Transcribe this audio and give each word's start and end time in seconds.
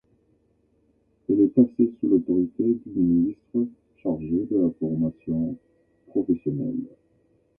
Elle 1.29 1.41
est 1.41 1.47
placée 1.53 1.93
sous 1.99 2.07
l'autorité 2.07 2.63
du 2.63 2.99
ministre 2.99 3.67
chargé 4.01 4.47
de 4.49 4.57
la 4.57 4.71
formation 4.79 5.55
professionnelle. 6.07 6.87